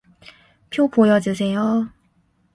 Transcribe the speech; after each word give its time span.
표 0.71 0.87
보여주세요. 0.87 1.85